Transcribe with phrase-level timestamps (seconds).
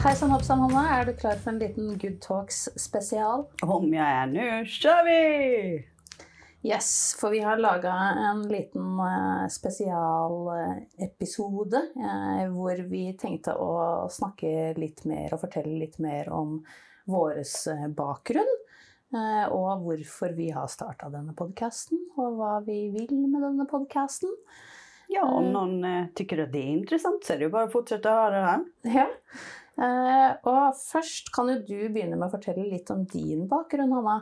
[0.00, 0.96] Hei sann, hopp sann, Hanna.
[0.96, 3.44] Er du klar for en liten Good Talks spesial?
[3.60, 5.84] Om jeg er nå, kjør vi!
[6.64, 7.92] Yes, for vi har laga
[8.30, 16.00] en liten uh, spesialepisode uh, hvor vi tenkte å snakke litt mer og fortelle litt
[16.00, 16.64] mer om
[17.04, 18.48] vår uh, bakgrunn.
[19.12, 24.32] Uh, og hvorfor vi har starta denne podkasten, og hva vi vil med denne podkasten.
[25.12, 27.74] Ja, om noen uh, tykker at det er interessant, så er det jo bare å
[27.76, 28.60] fortsette å høre her.
[28.96, 29.08] Ja.
[29.80, 34.18] Uh, og først kan jo du begynne med å fortelle litt om din bakgrunn, Hanna.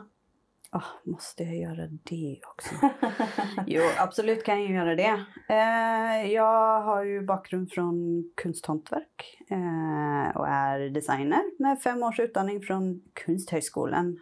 [0.69, 2.89] Åh, måste jeg gjøre det også?
[3.73, 5.09] jo, absolutt kan jeg gjøre det.
[5.49, 6.45] Eh, jeg
[6.85, 7.87] har jo bakgrunn fra
[8.37, 12.77] kunsthåndverk eh, og er designer med fem års utdanning fra
[13.17, 14.13] Kunsthøgskolen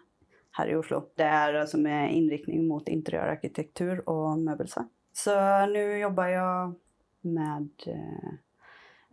[0.55, 1.09] her i Oslo.
[1.19, 4.87] Det er altså med innriktning mot interiørarkitektur og møbeldesign.
[5.11, 5.35] Så
[5.67, 6.75] nå jobber jeg
[7.27, 8.35] med eh,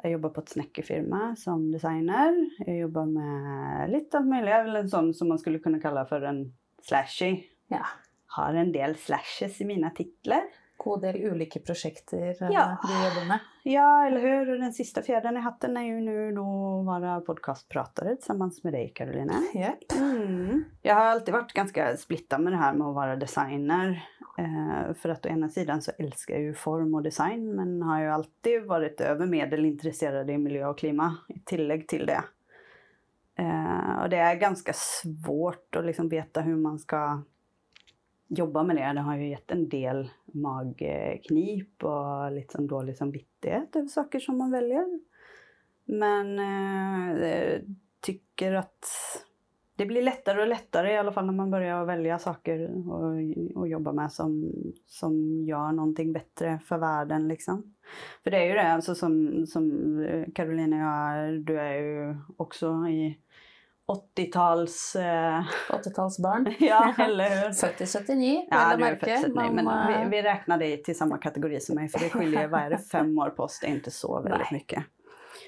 [0.05, 2.35] jeg jobber på et snekkerfirma som designer.
[2.67, 4.51] Jeg jobber med litt alt mulig.
[4.53, 6.43] Jeg er en sånn som man skulle kunne kalle for en
[6.85, 7.31] slashy.
[7.73, 7.87] Ja.
[8.37, 10.45] Har en del slashes i mine titler.
[10.85, 12.65] God del ulike prosjekter uh, Ja.
[12.83, 13.41] du jobber med.
[13.63, 14.51] Ja, eller hur?
[14.53, 16.01] Och Den sista fjädern i hatt, er jo
[16.37, 19.39] nå å være podkastprater sammen med deg, Caroline.
[19.55, 19.95] Yep.
[19.97, 20.65] Mm.
[20.85, 23.97] Jeg har alltid vært ganske splitta med det her med å være designer.
[24.39, 28.01] Eh, för att å ena sidan så älskar jag ju form och design men har
[28.01, 32.25] ju alltid varit över medel i miljö och klima i tillägg till det.
[33.37, 37.23] Eh, och det är ganska svårt att liksom veta hur man ska
[38.29, 38.93] jobba med det.
[38.93, 44.39] Det har ju gett en del magknip och litt sånn dårlig samvittighet över saker som
[44.39, 45.01] man väljer.
[45.85, 47.61] Men eh,
[48.01, 48.87] tycker att
[49.77, 53.15] det blir lättare och lättare i alla fall när man börjar välja saker och,
[53.55, 54.53] och jobba med som,
[54.87, 57.29] som gör någonting bättre för världen.
[57.29, 57.75] Liksom.
[58.25, 62.17] För det är ju det, alltså som, som eh, Caroline och jag, du är ju
[62.37, 63.19] också i
[64.17, 64.97] 80-tals...
[64.97, 66.55] Eh, 80-tallsbarn.
[66.59, 67.53] ja, eller hur?
[67.53, 69.07] Født i 79, Ja, vel å merke.
[69.07, 72.49] född 79, men eh, vi, vi det til samme kategori som meg, for det skiljer,
[72.71, 74.85] det, fem år på oss, det er ikke så veldig Nej.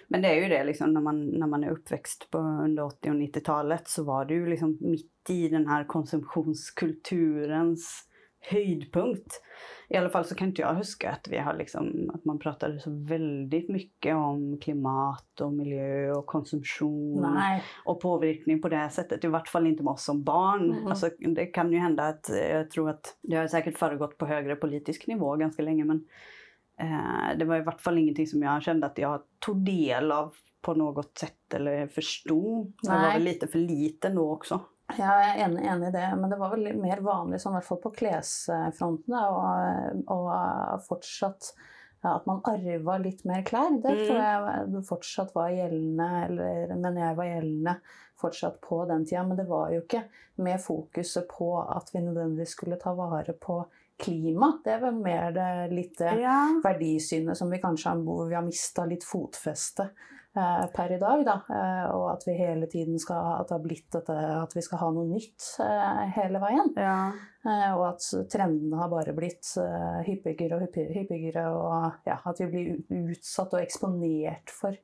[0.08, 3.10] Men det er jo det liksom når man, når man er uppväxt på under 80
[3.10, 8.06] og 90-tallet, så var det jo liksom mitt i den her konsumtionskulturens
[8.50, 9.40] höjdpunkt.
[9.88, 12.78] I alle fall så kan ikke jeg huske at, vi har liksom, at man pratet
[12.82, 17.56] så veldig mye om klimat og miljø og konsumsjon Nei.
[17.86, 19.26] og påvirkning på det settet.
[19.26, 20.70] I hvert fall ikke med oss som barn.
[20.70, 20.90] Mm -hmm.
[20.90, 24.56] altså, det kan jo hende at jeg tror at det har sikkert foregått på høyere
[24.56, 26.04] politisk nivå ganske lenge, men
[27.38, 30.32] det var i vart fall ingenting som jag kände att jag tog del av
[30.62, 32.72] på något sätt eller förstod.
[32.82, 34.60] Jag var väl lite för liten då också.
[34.98, 37.58] Ja, jeg er enig, enig i det, men det var vel mer vanlig, sånn, i
[37.58, 41.48] hvert fall på klesfronten, og, og fortsatt
[42.04, 43.72] ja, at man arva litt mer klær.
[43.82, 44.04] Det Mm.
[44.06, 47.74] tror jeg fortsatt var gjeldende, eller, men jeg var gjeldende
[48.22, 49.24] fortsatt på den tida.
[49.26, 50.04] Men det var jo ikke
[50.36, 53.64] med fokuset på at vi nødvendigvis skulle ta vare på
[53.98, 54.60] klima.
[54.64, 56.60] Det var mer det litt det Ja.
[56.64, 59.88] verdisynet som vi kanskje har, hvor vi har mista litt fotfeste
[60.36, 61.24] eh, per i dag.
[61.24, 61.36] Da.
[61.48, 64.78] Eh, og at vi hele tiden skal at det har blitt dette, at vi skal
[64.78, 66.72] ha noe nytt eh, hele veien.
[66.76, 67.12] Ja.
[67.46, 71.46] Eh, og at trendene har bare blitt eh, hyppigere og hyppigere.
[71.56, 74.76] Og ja, at vi blir utsatt og eksponert for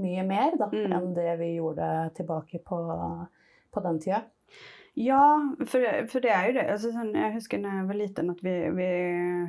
[0.00, 0.92] mye mer da, Mm.
[0.94, 2.78] enn det vi gjorde tilbake på,
[3.72, 4.24] på den tida.
[4.98, 5.22] Ja,
[5.70, 6.64] for, for, det er jo det.
[6.72, 8.88] Altså, sånn, jeg husker da jeg var liten at vi, vi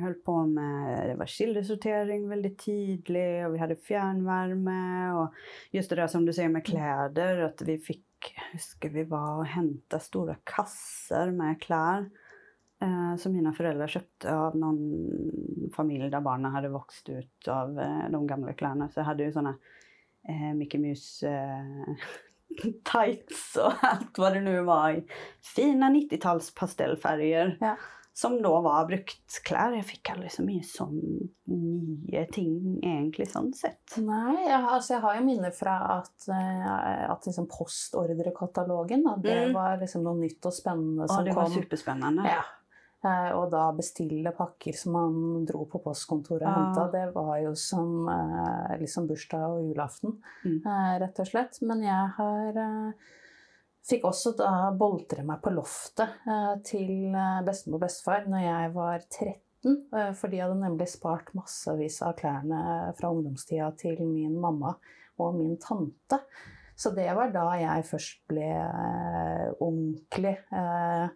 [0.00, 4.78] holdt på med det var kildesortering veldig tidlig, og vi hadde fjernvarme.
[5.18, 7.10] Og just det der som du sier med klær,
[7.48, 8.06] at vi fikk
[8.52, 12.06] husker vi var og henta store kasser med klær.
[12.82, 18.08] eh, som mine foreldre kjøpte av noen familie der barna hadde vokst ut av eh,
[18.10, 18.88] de gamle klærne.
[18.90, 19.52] Så jeg hadde jo sånne
[20.26, 21.94] eh, Mickey Mus eh,
[22.92, 25.04] tights och allt vad det nu var i
[25.56, 27.56] fina 90-tals pastellfärger.
[27.60, 27.76] Ja.
[28.14, 29.76] Som då var bruktkläder.
[29.76, 30.98] Jeg fikk aldri så mye sånn
[31.48, 33.94] nye ting egentlig sånn sett.
[33.96, 36.26] Nei, jeg, har- altså jeg har jo minner fra at,
[37.08, 39.54] at liksom postordrekatalogen det Mm.
[39.54, 41.16] var liksom noe nytt og spennende kom.
[41.18, 41.54] Ja, det var kom.
[41.62, 42.26] superspennende.
[42.28, 42.42] Ja.
[43.04, 46.60] Eh, Og da bestille pakker som man dro på postkontoret og ah.
[46.60, 50.60] henta, det var jo som eh, liksom bursdag og julaften, Mm.
[50.66, 51.58] eh, rett og slett.
[51.62, 52.94] Men jeg har
[53.82, 56.12] Fikk også da boltre meg på loftet
[56.62, 57.10] til
[57.42, 59.72] bestemor og bestefar når jeg var 13.
[59.92, 64.76] eh, For de hadde nemlig spart massevis av klærne fra ungdomstida til min mamma
[65.18, 66.20] og min tante.
[66.78, 68.46] Så det var da jeg først ble
[69.58, 71.08] ordentlig eh,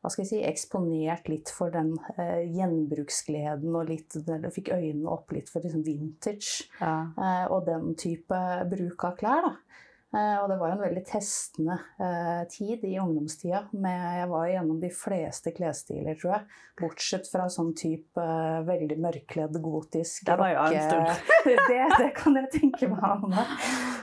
[0.00, 5.10] hva skal jeg si, eksponert litt for den eh, gjenbruksgleden og litt, eller fikk øynene
[5.12, 6.94] opp litt for liksom vintage Ja.
[7.16, 8.38] eh, og den type
[8.70, 9.44] bruk av klær.
[9.50, 9.56] Da.
[10.10, 13.60] Eh, og det var jo en veldig testende eh, tid i ungdomstida.
[13.78, 16.48] Med, jeg var gjennom de fleste klesstiler, tror jeg.
[16.80, 21.30] Bortsett fra sånn type eh, veldig mørkledd, gotisk det var jo en stund.
[21.70, 23.36] det, det kan jeg tenke meg om.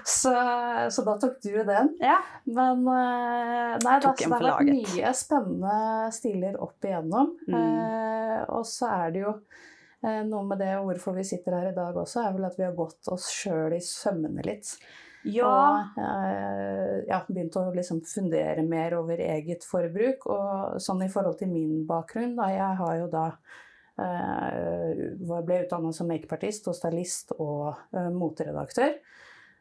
[0.08, 0.32] Så,
[0.92, 1.90] så da tok du den.
[2.00, 2.18] Ja.
[2.46, 7.34] Men eh, nei, da, så det har vært mye spennende stiler opp igjennom.
[7.50, 7.58] Mm.
[7.58, 11.76] Eh, og så er det jo eh, noe med det hvorfor vi sitter her i
[11.76, 14.72] dag også, er vel at vi har gått oss sjøl i sømmene litt.
[15.28, 15.52] Ja.
[15.52, 20.28] Og eh, ja, begynt å liksom fundere mer over eget forbruk.
[20.32, 22.48] Og sånn i forhold til min bakgrunn, da.
[22.54, 23.28] Jeg har jo da
[24.00, 28.96] eh, ble utdanna som makeupartist og stylist og eh, moteredaktør.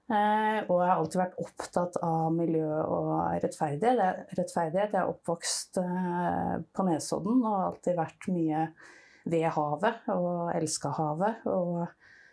[0.07, 3.09] Eh, og jeg har alltid vært opptatt av miljø og
[3.43, 4.29] rettferdighet.
[4.39, 4.93] Rettferdighet.
[4.95, 8.67] jeg er oppvokst eh, på Nesodden og har alltid vært mye
[9.27, 11.49] ved havet og elska havet.
[11.51, 11.83] Og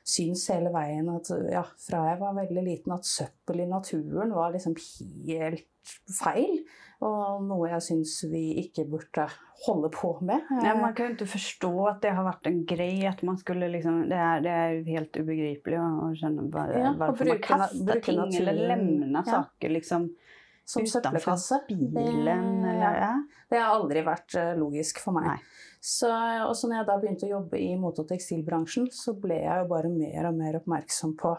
[0.03, 4.51] syns hele veien at ja, fra jeg var veldig liten at søppel i naturen var
[4.55, 4.75] liksom
[5.27, 5.67] helt
[6.11, 6.63] feil.
[7.03, 9.25] Og noe jeg syns vi ikke burde
[9.65, 10.45] holde på med.
[10.63, 13.09] Ja, man kan jo ikke forstå at det har vært en greie.
[13.09, 17.27] At man skulle liksom, det, er, det er helt ubegripelig å skjønne bare, Ja, hvorfor
[17.33, 18.69] man kaster ting ting eller naturen.
[18.71, 19.41] lemner Ja.
[19.43, 20.07] saker liksom
[20.65, 21.61] Som søppelkasse.
[21.67, 21.91] bilen.
[21.93, 23.13] Det- Eller, ja.
[23.49, 25.39] Det har aldri vært eh, logisk for meg.
[25.83, 26.07] Så,
[26.47, 29.59] og så når jeg da begynte å jobbe i mote- og tekstilbransjen, så ble jeg
[29.63, 31.33] jo bare mer og mer oppmerksom på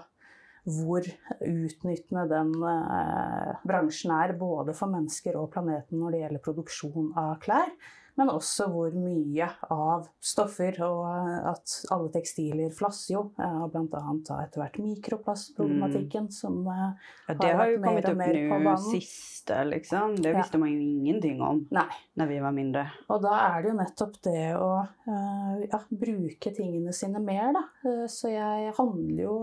[0.66, 1.04] hvor
[1.44, 7.34] utnyttende den eh, bransjen er, både for mennesker og planeten når det gjelder produksjon av
[7.40, 7.68] klær.
[8.16, 13.22] Men også hvor mye av stoffer, og at alle tekstiler flasser jo.
[13.36, 16.90] og Blant annet da etter hvert mikroplastproblematikken som eh,
[17.28, 19.64] Ja, det har har jo vært mer kommet og opp mer på nå sist, siste,
[19.68, 20.16] liksom.
[20.22, 20.38] Det Ja.
[20.40, 21.88] visste man jo ingenting om Nei.
[22.16, 22.86] når vi var mindre.
[23.10, 27.64] Og da er det jo nettopp det å eh, ja, bruke tingene sine mer, da.
[27.84, 29.36] Eh, så jeg handler jo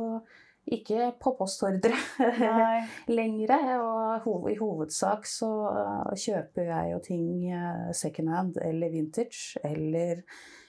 [0.69, 1.98] ikke på postordre
[3.18, 3.54] lenger.
[3.81, 9.62] Og hov, i hovedsak så uh, kjøper jeg jo ting eh, second hand eller vintage
[9.66, 10.22] eller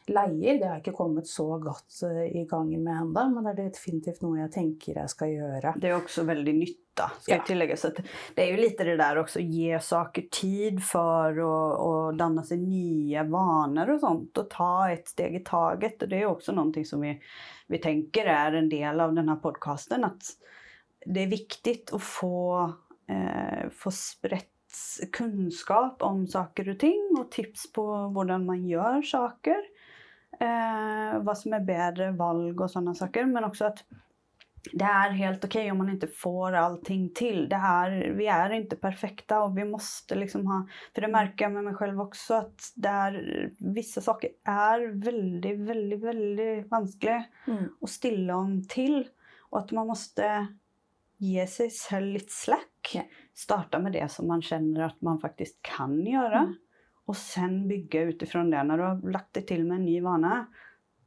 [0.09, 0.59] leier.
[0.59, 3.75] Det har jeg ikke kommet så godt eh, i gang med ennå, men det er
[3.75, 5.75] definitivt noe jeg tenker jeg skal gjøre.
[5.79, 7.09] Det er også veldig nytt, da.
[7.21, 7.39] skal Ja.
[7.39, 7.79] jeg tillegge.
[7.81, 12.45] Så det er jo litt det der også gi saker tid for å, å danne
[12.49, 16.03] seg nye vaner og sånt Og ta et steg i taget.
[16.03, 17.15] Og det jo også noe som vi,
[17.69, 20.05] vi tenker er en del av denne podkasten.
[20.05, 20.37] Att
[21.07, 22.73] det er viktig å få,
[23.09, 24.49] eh, få spredt
[25.13, 27.85] kunnskap om saker og ting og tips på
[28.15, 29.61] hvordan man gjør saker.
[30.41, 33.27] Eh, hva som er bedre valg och sådana saker.
[33.27, 33.85] Men också att
[34.73, 37.49] det er helt okej om man ikke får allting til.
[37.51, 40.61] Det är, vi er ikke perfekte, og vi måste liksom ha,
[40.95, 43.19] för det märker jag med meg selv også, at det er,
[43.75, 47.69] vissa saker er veldig, veldig, veldig vanskelig Mm.
[47.83, 49.09] å stille om til.
[49.51, 50.29] Og at man måste
[51.19, 52.69] ge seg selv litt slack.
[52.87, 56.47] starte Starta med det som man kjenner at man faktisk kan gjøre.
[56.47, 56.59] Mm.
[57.07, 58.63] Och sen bygga utifrån det.
[58.63, 60.47] Når du har lagt det til med en ny vane,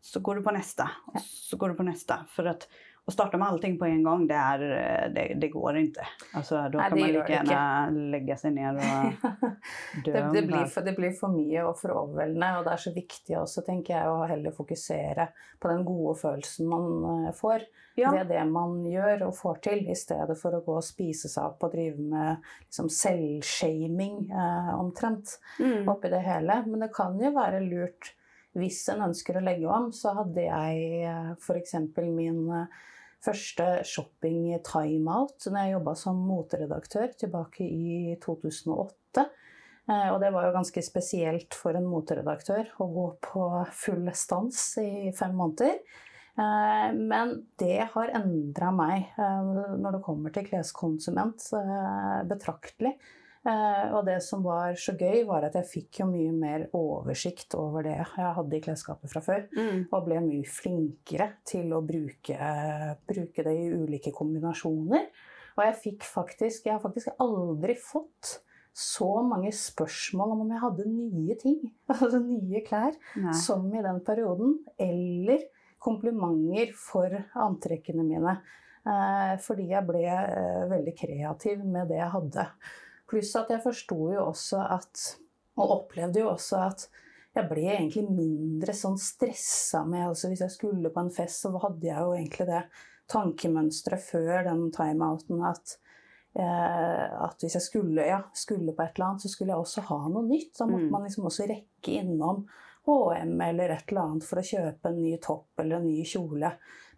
[0.02, 2.18] så går du på neste, og så går du på neste.
[2.30, 2.68] For att
[3.06, 6.06] och starte med allting på en gang, det, er, det, det går ikke.
[6.34, 9.28] Altså, da kan man like gjerne legge seg ned og
[10.08, 10.12] dø.
[10.12, 12.94] det, det, blir for, det blir for mye og for overveldende, og det er så
[12.96, 15.28] viktig også, tenker jeg, å heller fokusere
[15.62, 16.88] på den gode følelsen man
[17.28, 18.10] eh, får Ja.
[18.12, 21.46] ved det man gjør og får til, i stedet for å gå og spise seg
[21.46, 25.86] opp og drive med liksom, selvshaming eh, omtrent Mm.
[25.90, 26.58] oppi det hele.
[26.68, 28.10] Men det kan jo være lurt
[28.56, 29.92] hvis en ønsker å legge om.
[29.96, 31.08] Så hadde jeg
[31.40, 31.74] f.eks.
[32.08, 32.42] min
[33.26, 39.26] første shopping-timeout når jeg jobba som moteredaktør tilbake i 2008.
[39.90, 44.78] Eh, Og det var jo ganske spesielt for en moteredaktør å gå på full stans
[44.82, 45.78] i fem måneder.
[46.38, 51.52] Eh, Men det har endra meg eh, når det kommer til kleskonsument
[52.30, 52.96] betraktelig.
[53.46, 57.54] Eh, Og det som var så gøy, var at jeg fikk jo mye mer oversikt
[57.60, 58.08] over det jeg
[58.40, 59.44] hadde i klesskapet fra før.
[59.54, 59.84] Mm.
[59.92, 62.40] Og ble mye flinkere til å bruke,
[63.06, 65.06] bruke det i ulike kombinasjoner.
[65.56, 68.40] Og jeg fikk faktisk Jeg har faktisk aldri fått
[68.76, 71.62] så mange spørsmål om om jeg hadde nye ting,
[71.94, 73.32] altså nye klær, Nei.
[73.40, 74.58] som i den perioden.
[74.78, 75.46] Eller
[75.80, 77.14] komplimenter for
[77.46, 78.34] antrekkene mine.
[78.86, 82.48] Eh, fordi jeg ble eh, veldig kreativ med det jeg hadde.
[83.10, 85.18] Pluss at jeg forsto jo også at
[85.58, 86.88] Og opplevde jo også at
[87.36, 91.52] jeg ble egentlig mindre sånn stressa med altså Hvis jeg skulle på en fest, så
[91.60, 92.62] hadde jeg jo egentlig det
[93.12, 95.76] tankemønsteret før den timeouten at
[96.36, 99.84] eh, at hvis jeg skulle, ja, skulle på et eller annet, så skulle jeg også
[99.88, 100.56] ha noe nytt.
[100.58, 100.92] Da måtte Mm.
[100.92, 102.46] man liksom også rekke innom
[102.86, 106.52] HM eller et eller annet for å kjøpe en ny topp eller en ny kjole.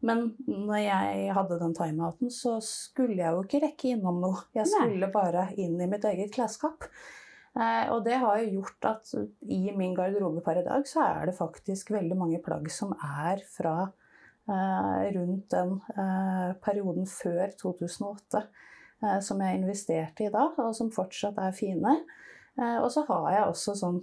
[0.05, 4.43] Men når jeg hadde den timeouten, så skulle jeg jo ikke rekke innom noe.
[4.57, 6.85] Jeg skulle bare inn i mitt eget klesskap.
[7.57, 9.13] Eh, og det har jo gjort at
[9.49, 13.41] i min garderobe per i dag så er det faktisk veldig mange plagg som er
[13.49, 20.75] fra eh, rundt den eh, perioden før 2008 eh, som jeg investerte i da, og
[20.77, 21.95] som fortsatt er fine.
[22.59, 23.99] Eh, og så har jeg også sånn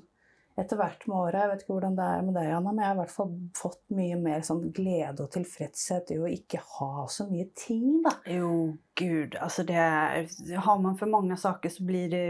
[0.55, 2.87] etter hvert med året, jeg vet ikke hvordan det er med deg, Anna, men jeg
[2.87, 7.07] har i hvert fall fått mye mer sånn glede og tilfredshet i å ikke ha
[7.11, 8.13] så mye ting, da.
[8.31, 8.53] Jo,
[8.95, 10.31] gud, altså det er
[10.63, 12.23] Har man for mange saker, så blir det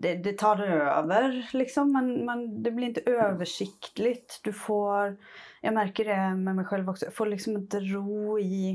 [0.00, 1.92] Det, det tar over, liksom.
[1.92, 4.16] Men, men, det blir ikke oversiktlig.
[4.44, 5.18] Du får
[5.60, 7.10] Jeg merker det med meg selv også.
[7.10, 8.72] Jeg får liksom ikke ro i,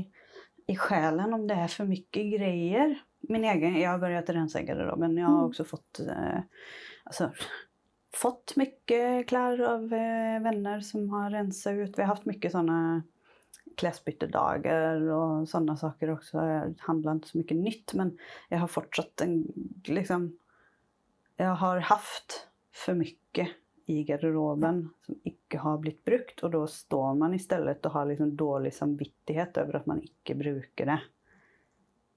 [0.70, 2.94] i sjelen om det er for mye greier.
[3.26, 5.18] Min egen Jeg har begynt å rense garderoben.
[5.18, 5.46] Jeg har mm.
[5.50, 6.44] også fått eh,
[7.06, 7.32] Altså
[8.16, 11.98] fått mycket klær av venner vänner som har rensat ut.
[11.98, 13.02] Vi har haft mycket sådana
[13.76, 16.38] klesbyttedager och sådana saker också.
[16.38, 18.18] Jag handlar inte så mycket nytt men
[18.48, 19.52] jag har fortsatt en,
[19.84, 20.38] liksom,
[21.36, 23.48] jag har haft för mycket
[23.86, 28.36] i garderoben som ikke har blitt brukt og da står man istället og har liksom
[28.36, 30.98] dårlig samvittighet over at man ikke bruker det.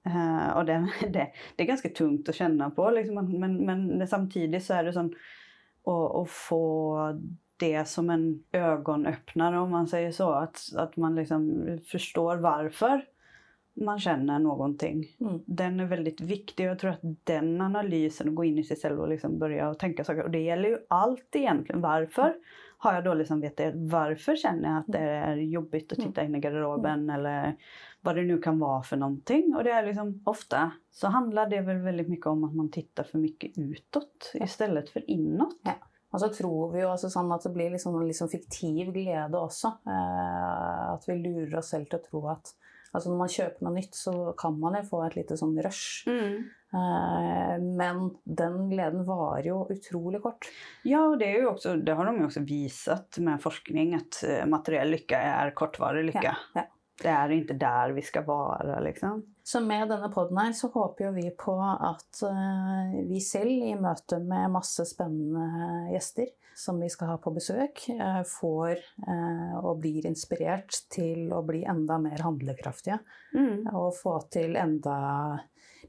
[0.06, 0.78] Uh, og det,
[1.12, 1.26] det,
[1.56, 5.12] det, er ganske tungt å kjenne på, liksom, men, men samtidig så er det sånn
[5.82, 7.20] och, och, få
[7.56, 10.30] det som en ögonöppnare om man säger så.
[10.30, 13.04] Att, att man liksom förstår varför
[13.74, 15.16] man känner någonting.
[15.20, 15.40] Mm.
[15.46, 18.76] Den är väldigt viktig och jag tror att den analysen, att gå in i sig
[18.76, 20.22] själv och liksom börja tänka saker.
[20.22, 21.80] Och det gäller ju allt egentligen.
[21.80, 22.34] Varför
[22.82, 23.74] har jag liksom samvittighet?
[23.76, 27.00] Varför känner jag att det är jobbigt att titte titta in i garderoben?
[27.00, 27.16] Mm.
[27.16, 27.56] Eller
[28.00, 29.54] vad det nu kan vara för någonting.
[29.56, 33.04] Och det är liksom, ofta så handlar det väl väldigt mycket om att man tittar
[33.04, 35.60] för mycket utåt istället för inåt.
[35.62, 35.72] Ja.
[36.10, 39.38] Og så tror vi jo også sånn at det blir liksom en liksom fiktiv glede
[39.38, 39.76] også.
[39.86, 42.50] Eh, at vi lurer oss selv til å tro at
[42.90, 46.08] altså når man kjøper noe nytt, så kan man jo få et lite sånn rush.
[46.10, 46.48] Mm.
[46.70, 50.50] Eh, men den gleden varer jo utrolig kort.
[50.86, 54.94] Ja, og det, også, det har de jo også vist med forskning, at eh, materiell
[54.96, 56.28] lykke er kortvarig lykke.
[56.28, 56.68] Ja, ja.
[57.00, 59.22] Det er ikke der vi skal være, liksom.
[59.50, 63.72] Så med denne poden her så håper jo vi på at uh, vi selv i
[63.80, 66.28] møte med masse spennende gjester
[66.60, 68.76] som vi skal ha på besøk, uh, får
[69.06, 73.00] uh, og blir inspirert til å bli enda mer handlekraftige.
[73.34, 73.70] Mm.
[73.72, 74.98] Og få til enda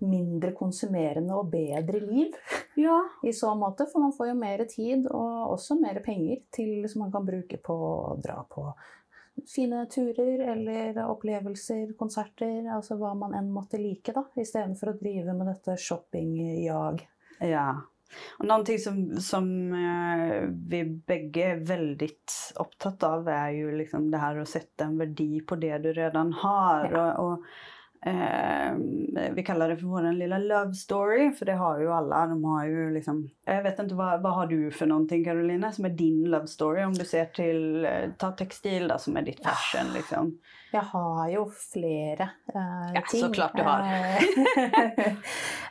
[0.01, 2.33] mindre konsumerende og bedre liv
[2.79, 2.97] ja.
[3.23, 3.85] i så måte.
[3.91, 7.61] For man får jo mer tid og også mer penger til, som man kan bruke
[7.61, 8.65] på å dra på
[9.47, 15.35] fine turer eller opplevelser, konserter, altså hva man enn måtte like, da, istedenfor å drive
[15.37, 17.01] med dette shoppingjag.
[17.47, 17.69] Ja.
[18.39, 22.09] Og ting som, som uh, vi begge er veldig
[22.61, 26.25] opptatt av, er jo liksom det her å sette en verdi på det du allerede
[26.43, 26.89] har.
[26.91, 27.05] Ja.
[27.21, 28.73] Og, og Eh,
[29.31, 32.21] vi kaller det for vår lilla love story, for det har jo alle.
[32.27, 35.85] De har jo liksom, jeg vet ikke, hva, hva har du for noe, Karoline, som
[35.85, 36.81] er din love story?
[36.87, 40.33] Om du ser til eh, Ta tekstil, da, som er ditt fashion, liksom.
[40.71, 43.21] Jeg har jo flere uh, ja, ting.
[43.25, 43.83] Så klart du har.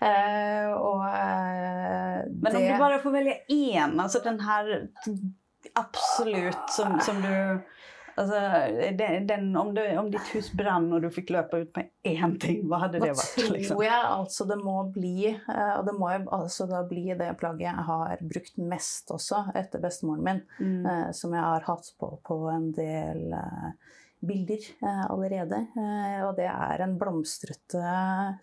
[0.04, 2.66] uh, og uh, Men om det...
[2.68, 4.68] du bare får velge én, altså den her
[5.80, 7.32] absolutt som, som du
[8.20, 8.40] Altså,
[9.24, 12.66] den, om, du, om, ditt hus brann og du fikk løpe ut med én ting,
[12.68, 13.38] hva hadde det vært?
[13.54, 13.78] Liksom?
[13.78, 17.68] tror jeg altså det må bli, eh, og det må altså da bli det plagget
[17.70, 20.84] jeg har brukt mest også etter bestemoren min, mm.
[20.90, 25.62] Eh, som jeg har hatt på på en del eh, bilder allerede.
[26.26, 27.92] og det er en blomstrete,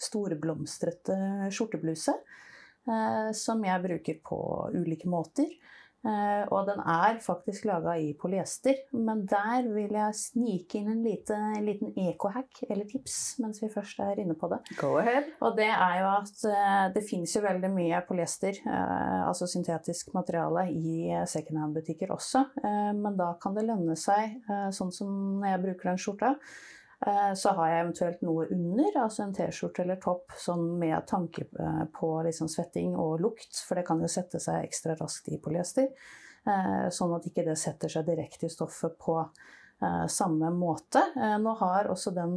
[0.01, 1.17] storblomstrete
[1.53, 2.15] skjortebluse
[3.37, 4.39] som jeg bruker på
[4.73, 5.51] ulike måter.
[6.05, 8.77] Uh, og den er faktisk laga i polyester.
[8.93, 13.99] Men der vil jeg snike inn en, lite, liten eco-hack, eller tips, mens vi først
[14.05, 14.61] er inne på det.
[14.79, 15.33] Go ahead.
[15.41, 20.13] Og det er jo at uh, det fins jo veldig mye polyester, uh, altså syntetisk
[20.17, 22.43] materiale, i secondhand-butikker også.
[22.95, 24.37] men da kan det lønne seg,
[24.73, 25.11] sånn som
[25.41, 26.76] når jeg bruker den skjorta, Eh,
[27.37, 31.83] så har jeg eventuelt noe under, altså en T-skjorte eller topp sånn med tanke eh,
[31.93, 35.91] på liksom svetting og lukt, for det kan jo sette seg ekstra raskt i polyester.
[36.47, 39.21] Eh, sånn at ikke det setter seg direkte i stoffet på
[40.09, 41.03] samme måte.
[41.37, 42.31] Nå har også den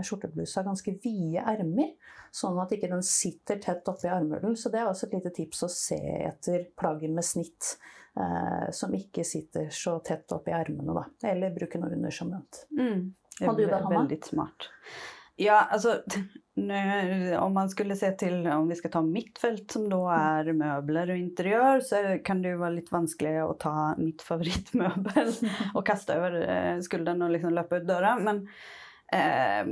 [0.00, 1.90] skjorteblusa ganske vide ermer,
[2.32, 4.56] sånn at ikke den sitter tett oppi armhulen.
[4.56, 7.74] Så det er også et lite tips å se etter plagget med snitt
[8.72, 11.04] som ikke sitter så tett oppi ermene, da.
[11.34, 12.62] Eller bruke noe under som nevnt.
[12.80, 13.12] Mm.
[13.44, 14.00] Og du det, Hanna?
[14.00, 14.70] Veldig smart.
[15.36, 15.98] Ja, altså
[16.54, 20.52] nu, Om man skulle se til Om vi skal ta mitt felt, som da er
[20.56, 25.34] møbler og interiør, så kan det jo være litt vanskelig å ta mitt favorittmøbel
[25.76, 28.16] og kaste over eh, skulderen og liksom løpe ut døra.
[28.22, 28.46] Men
[29.12, 29.68] eh,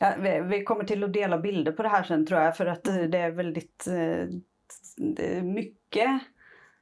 [0.00, 2.74] ja, vi, vi, kommer til å dele bilder på det her sen, tror jeg, for
[2.74, 4.34] at det er veldig eh,
[5.46, 6.10] mye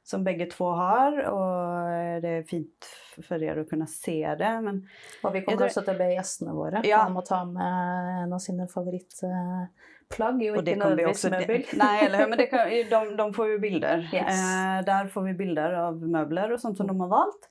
[0.05, 1.17] som begge to har.
[1.31, 4.53] Og det er fint for dere å kunne se det.
[4.65, 4.83] Men
[5.23, 7.05] og vi kommer også til å be gjestene våre ja.
[7.09, 10.43] om å ta med en av sine favorittplagg.
[10.45, 11.65] Jo ikke nødvendigvis møbel.
[11.83, 14.05] Nei, eller, men kan, de, de, får jo bilder.
[14.15, 14.43] Yes.
[14.43, 17.49] Eh, der får vi bilder av møbler og sånt som de har valgt.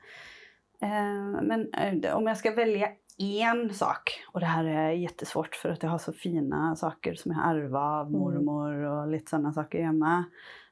[0.85, 5.75] Eh, men eh, om jeg skal velge én sak, og det her er jättesvårt for
[5.75, 8.19] at jeg har så fine saker som jeg arva av mm.
[8.19, 10.19] mormor og litt sånne saker hjemme.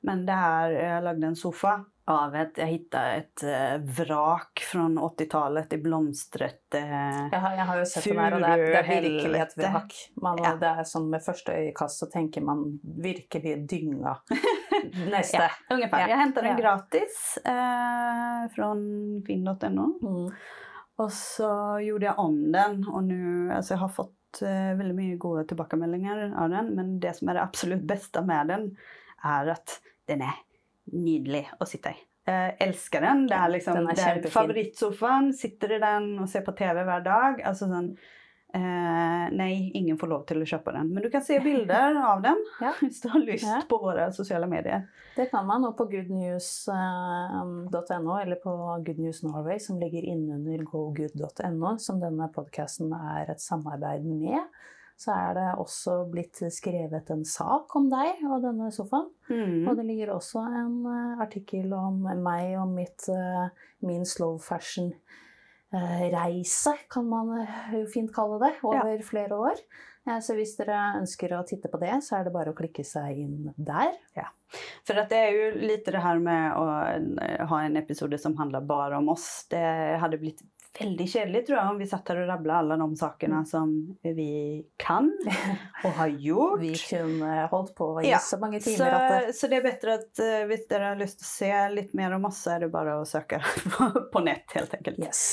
[0.03, 1.77] Men det her, jeg lagde en sofa
[2.11, 7.79] av et Jeg hittet et uh, vrak fra 80-tallet i blomstret jeg, har, jeg har
[7.79, 9.95] jo sett den her, og det det er virkelig et vrak.
[10.25, 10.53] Man, ja.
[10.59, 14.17] Det er sånn Med første øyekast så tenker man virkelig dynga.
[15.15, 15.45] Neste.
[15.45, 16.03] ja, ungefär.
[16.03, 16.11] Ja.
[16.11, 18.73] Jeg hentet den gratis eh, fra
[19.29, 19.87] finn.no.
[20.03, 20.27] Mm.
[21.01, 23.23] Og så gjorde jeg om den, og nå
[23.55, 27.39] Altså, jeg har fått uh, veldig mye gode tilbakemeldinger av den, men det som er
[27.39, 28.71] det absolutt beste med den,
[29.25, 29.79] er at
[30.11, 30.41] den er
[30.93, 32.01] nydelig å sitte i.
[32.29, 33.25] Jeg elsker den.
[33.31, 35.33] Det er liksom den er det er favorittsofaen.
[35.35, 37.41] Sitter i den og ser på TV hver dag.
[37.49, 37.89] Altså sånn
[38.55, 40.91] eh, Nei, ingen får lov til å kjøpe den.
[40.95, 42.73] Men du kan se bilder av den ja.
[42.81, 43.63] hvis du har lyst ja.
[43.69, 44.87] på våre sosiale medier.
[45.17, 45.65] Det kan man.
[45.69, 48.57] Og på goodnews.no, eh, eller på
[48.87, 54.41] Good News Norway, som ligger innunder gogood.no, som denne podkasten er et samarbeid med
[55.03, 59.09] så er det også blitt skrevet en sak om deg og denne sofaen.
[59.31, 59.67] Mm.
[59.67, 63.49] Og det ligger også en uh, artikkel om meg og mitt, uh,
[63.87, 65.01] min slow fashion-reise,
[65.73, 67.33] uh, kan man
[67.73, 69.07] jo fint kalle det, over ja.
[69.07, 69.65] flere år.
[70.21, 73.21] Så hvis dere ønsker å titte på det, så er det bare å klikke seg
[73.23, 73.93] inn der.
[74.19, 74.25] Ja.
[74.83, 76.65] For det er jo litt det her med å
[77.53, 79.47] ha en episode som handler bare om oss.
[79.53, 79.63] Det
[80.03, 80.43] hadde blitt
[80.81, 83.47] veldig kjedelig tror jeg om vi satt her og rabla alle de sakene mm.
[83.49, 85.11] som vi kan
[85.85, 86.63] og har gjort.
[86.63, 88.21] vi kunne holdt på i ja.
[88.23, 88.79] så mange timer.
[88.79, 88.85] Så,
[89.27, 89.35] det...
[89.37, 92.17] så, det er bedre at uh, hvis dere har lyst til å se litt mer
[92.17, 95.03] om oss, så er det bare å søke på, på nett, helt enkelt.
[95.05, 95.25] Yes.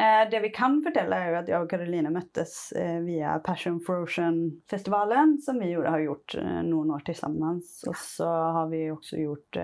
[0.00, 3.78] Uh, det vi kan fortelle, er jo at jeg og Karoline møttes uh, via Passion
[3.84, 7.60] for Ocean-festivalen, som vi gjorde, har gjort noen år til sammen.
[7.90, 9.60] Og så har vi også gjort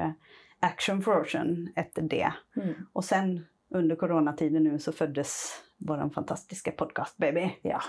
[0.63, 2.29] Action for Ocean etter det.
[2.57, 2.87] Mm.
[2.95, 3.33] Og sen
[3.75, 5.35] under koronatiden nå så føddes
[5.83, 7.49] vår fantastiske podkast-baby.
[7.67, 7.81] Ja.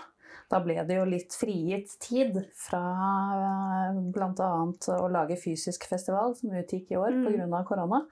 [0.51, 2.83] Da ble det jo litt frigitt tid fra
[3.37, 4.51] eh, bl.a.
[4.97, 7.27] å lage fysisk festival, som utgikk i år mm.
[7.49, 7.63] pga.
[7.67, 8.03] korona.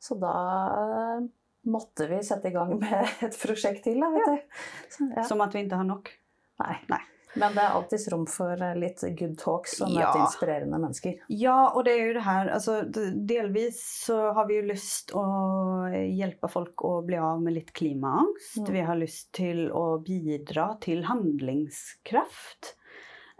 [0.00, 0.34] Så da
[0.76, 1.28] eh,
[1.70, 4.00] måtte vi sette i gang med et prosjekt til.
[4.00, 4.36] Da, vet ja.
[4.88, 5.26] Så, ja.
[5.28, 6.12] Som at vi ikke har nok?
[6.62, 6.76] Nei.
[6.92, 7.02] Nei.
[7.38, 10.24] Men det er alltids rom for eh, litt good talks og møte ja.
[10.24, 11.20] inspirerende mennesker.
[11.30, 15.24] Ja, og det er jo det her altså, Delvis så har vi jo lyst å
[15.94, 18.64] hjelpe folk å bli av med litt klimaangst.
[18.64, 18.72] Mm.
[18.74, 22.74] Vi har lyst til å bidra til handlingskraft.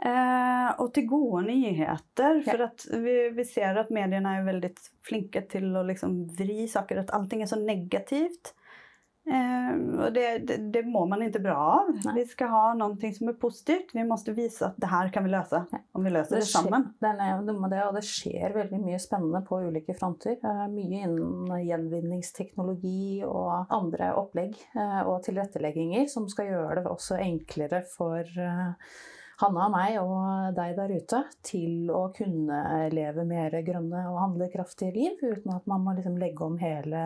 [0.00, 2.40] Eh, og til gode nyheter.
[2.46, 4.72] For at vi, vi, ser at mediene er veldig
[5.04, 7.02] flinke til å liksom vri saker.
[7.04, 8.54] At allting er så negativt.
[9.28, 11.90] Eh, og det, det, det, må man ikke bra av.
[12.06, 12.14] Nei.
[12.20, 13.92] Vi skal ha noe som er positivt.
[13.96, 15.62] Vi må vise at det her kan vi løse.
[15.96, 16.88] Om vi løser det, det sammen.
[17.02, 17.12] Det,
[17.84, 20.38] og det skjer veldig mye spennende på ulike fronter.
[20.40, 27.20] Eh, mye innen gjenvinningsteknologi og andre opplegg eh, og tilrettelegginger som skal gjøre det også
[27.20, 28.26] enklere for
[29.40, 34.92] Hanna og meg og deg der ute til å kunne leve mer grønne og handlekraftige
[34.92, 37.04] liv uten at man må liksom legge om hele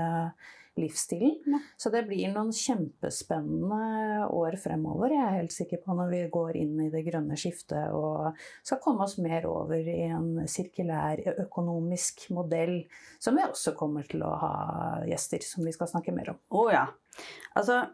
[0.81, 1.37] livsstilen.
[1.47, 1.61] Ja.
[1.77, 6.59] Så det blir noen kjempespennende år fremover, jeg er helt sikker på, når vi går
[6.61, 8.35] inn i det grønne skiftet og
[8.65, 12.81] skal komme oss mer over i en sirkulær økonomisk modell,
[13.23, 14.55] som vi også kommer til å ha
[15.09, 16.43] gjester som vi skal snakke mer om.
[16.51, 16.85] Å oh, ja.
[17.55, 17.85] Altså,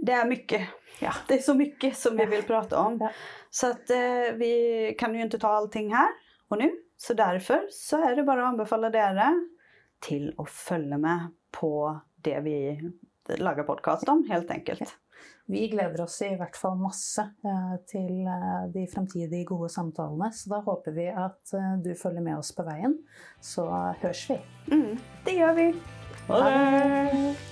[0.00, 0.60] det er mye.
[1.00, 1.12] Ja.
[1.28, 2.96] Det er så mye som vi vil prate om.
[3.02, 3.12] Ja.
[3.52, 4.52] Så at, eh, vi
[4.98, 6.14] kan jo ikke ta allting her
[6.50, 6.70] og nå.
[7.00, 9.30] Så derfor så er det bare å anbefale dere
[10.04, 11.72] til å følge med på
[12.24, 12.56] det vi
[13.38, 14.96] lager podkast om, helt enkelt.
[15.50, 20.30] Vi gleder oss i hvert fall masse eh, til eh, de fremtidige gode samtalene.
[20.32, 23.00] Så da håper vi at eh, du følger med oss på veien.
[23.42, 23.66] Så
[24.02, 24.40] høres vi.
[24.70, 24.92] Mm,
[25.26, 25.70] det gjør vi.
[26.28, 27.49] Ha det!